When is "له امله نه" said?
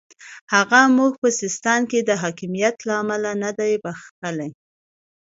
2.87-3.51